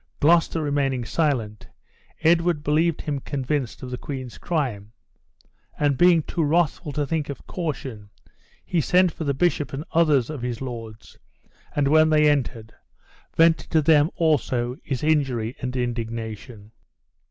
Gloucester 0.19 0.63
remaining 0.63 1.05
silent, 1.05 1.67
Edward 2.23 2.63
believed 2.63 3.01
him 3.01 3.19
convinced 3.19 3.83
of 3.83 3.91
the 3.91 3.99
queen's 3.99 4.39
crime; 4.39 4.93
and 5.77 5.95
being 5.95 6.23
too 6.23 6.41
wrathful 6.43 6.91
to 6.93 7.05
think 7.05 7.29
of 7.29 7.45
caution, 7.45 8.09
he 8.65 8.81
sent 8.81 9.11
for 9.11 9.25
the 9.25 9.35
bishop 9.35 9.73
and 9.73 9.83
others 9.91 10.31
of 10.31 10.41
his 10.41 10.59
lords, 10.59 11.19
and 11.75 11.87
when 11.87 12.09
they 12.09 12.27
entered, 12.27 12.73
vented 13.37 13.69
to 13.69 13.79
them 13.83 14.09
also 14.15 14.75
his 14.83 15.03
injury 15.03 15.55
and 15.59 15.75
indignation. 15.75 16.71